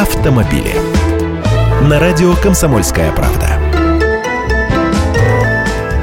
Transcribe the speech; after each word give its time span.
автомобили. 0.00 0.72
На 1.82 2.00
радио 2.00 2.34
«Комсомольская 2.34 3.12
правда». 3.12 3.58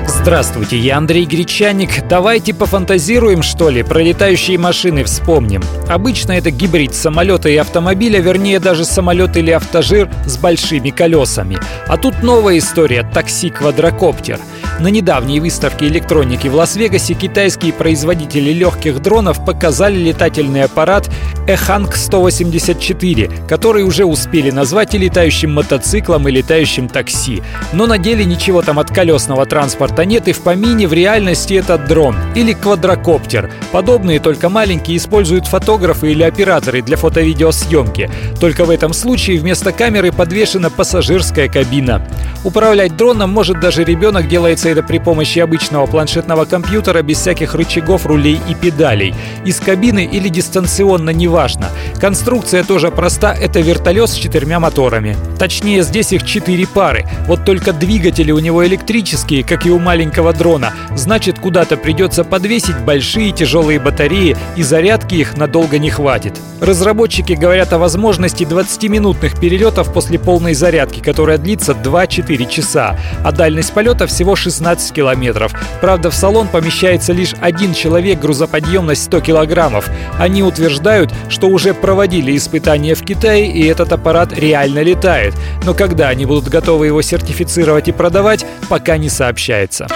Здравствуйте, 0.07 0.77
я 0.77 0.97
Андрей 0.97 1.25
Гречаник. 1.25 2.07
Давайте 2.07 2.53
пофантазируем, 2.53 3.41
что 3.41 3.69
ли, 3.69 3.81
про 3.81 4.03
летающие 4.03 4.59
машины 4.59 5.03
вспомним. 5.03 5.63
Обычно 5.87 6.33
это 6.33 6.51
гибрид 6.51 6.93
самолета 6.93 7.49
и 7.49 7.55
автомобиля, 7.55 8.19
вернее 8.19 8.59
даже 8.59 8.85
самолет 8.85 9.35
или 9.35 9.49
автожир 9.49 10.11
с 10.27 10.37
большими 10.37 10.91
колесами. 10.91 11.57
А 11.87 11.97
тут 11.97 12.21
новая 12.21 12.59
история– 12.59 13.09
такси-квадрокоптер– 13.13 14.39
на 14.79 14.89
недавней 14.89 15.39
выставке 15.39 15.87
электроники 15.87 16.47
в 16.47 16.55
Лас-Вегасе 16.55 17.13
китайские 17.13 17.73
производители 17.73 18.51
легких 18.51 19.01
дронов 19.01 19.43
показали 19.43 19.97
летательный 19.97 20.63
аппарат 20.63 21.09
Эханг 21.47 21.95
184, 21.95 23.31
который 23.47 23.83
уже 23.83 24.05
успели 24.05 24.51
назвать 24.51 24.93
и 24.93 24.97
летающим 24.97 25.53
мотоциклом, 25.53 26.27
и 26.27 26.31
летающим 26.31 26.89
такси. 26.89 27.41
Но 27.73 27.87
на 27.87 27.97
деле 27.97 28.25
ничего 28.25 28.61
там 28.61 28.79
от 28.79 28.91
колесного 28.91 29.45
транспорта 29.45 30.05
нет, 30.05 30.27
и 30.27 30.33
в 30.33 30.41
помине 30.41 30.87
в 30.87 30.93
реальности 30.93 31.55
это 31.55 31.77
дрон 31.77 32.15
или 32.35 32.53
квадрокоптер. 32.53 33.49
Подобные, 33.71 34.19
только 34.19 34.49
маленькие, 34.49 34.97
используют 34.97 35.47
фотографы 35.47 36.11
или 36.11 36.23
операторы 36.23 36.81
для 36.81 36.97
фото-видеосъемки. 36.97 38.11
Только 38.39 38.65
в 38.65 38.69
этом 38.69 38.93
случае 38.93 39.39
вместо 39.39 39.71
камеры 39.71 40.11
подвешена 40.11 40.69
пассажирская 40.69 41.47
кабина. 41.47 42.05
Управлять 42.43 42.95
дроном 42.95 43.31
может 43.31 43.59
даже 43.59 43.83
ребенок, 43.83 44.27
делается 44.27 44.66
делается 44.67 44.77
это 44.77 44.83
при 44.83 44.99
помощи 44.99 45.39
обычного 45.39 45.85
планшетного 45.87 46.45
компьютера 46.45 47.01
без 47.01 47.17
всяких 47.17 47.55
рычагов, 47.55 48.05
рулей 48.05 48.39
и 48.49 48.55
педалей. 48.55 49.13
Из 49.45 49.59
кабины 49.59 50.05
или 50.05 50.29
дистанционно, 50.29 51.11
неважно. 51.11 51.69
Конструкция 51.99 52.63
тоже 52.63 52.91
проста, 52.91 53.33
это 53.33 53.59
вертолет 53.59 54.09
с 54.09 54.13
четырьмя 54.13 54.59
моторами. 54.59 55.15
Точнее, 55.37 55.83
здесь 55.83 56.13
их 56.13 56.25
четыре 56.25 56.67
пары. 56.67 57.05
Вот 57.27 57.45
только 57.45 57.73
двигатели 57.73 58.31
у 58.31 58.39
него 58.39 58.65
электрические, 58.65 59.43
как 59.43 59.65
и 59.65 59.71
у 59.71 59.79
маленького 59.79 60.33
дрона. 60.33 60.73
Значит, 60.95 61.39
куда-то 61.39 61.77
придется 61.77 62.23
подвесить 62.23 62.79
большие 62.79 63.31
тяжелые 63.31 63.79
батареи, 63.79 64.35
и 64.55 64.63
зарядки 64.63 65.15
их 65.15 65.37
надолго 65.37 65.79
не 65.79 65.89
хватит. 65.89 66.33
Разработчики 66.61 67.33
говорят 67.33 67.71
о 67.73 67.77
возможности 67.77 68.43
20-минутных 68.43 69.39
перелетов 69.39 69.93
после 69.93 70.17
полной 70.17 70.53
зарядки, 70.53 71.01
которая 71.01 71.37
длится 71.37 71.73
2-4 71.73 72.49
часа, 72.49 72.97
а 73.23 73.31
дальность 73.31 73.73
полета 73.73 74.07
всего 74.07 74.35
16 74.35 74.77
16 74.77 74.93
километров. 74.93 75.53
Правда, 75.81 76.09
в 76.09 76.15
салон 76.15 76.47
помещается 76.47 77.13
лишь 77.13 77.33
один 77.39 77.73
человек, 77.73 78.19
грузоподъемность 78.19 79.03
100 79.03 79.21
килограммов. 79.21 79.89
Они 80.19 80.43
утверждают, 80.43 81.13
что 81.29 81.47
уже 81.47 81.73
проводили 81.73 82.35
испытания 82.35 82.95
в 82.95 83.03
Китае, 83.03 83.51
и 83.51 83.65
этот 83.65 83.91
аппарат 83.91 84.33
реально 84.33 84.83
летает. 84.83 85.26
Но 85.63 85.73
когда 85.73 86.09
они 86.09 86.25
будут 86.25 86.49
готовы 86.49 86.87
его 86.87 87.01
сертифицировать 87.01 87.87
и 87.87 87.91
продавать, 87.91 88.45
пока 88.69 88.97
не 88.97 89.09
сообщается. 89.09 89.87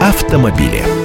Автомобили. 0.00 0.97